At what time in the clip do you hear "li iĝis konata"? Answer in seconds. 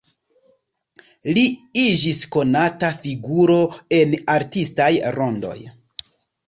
1.37-2.91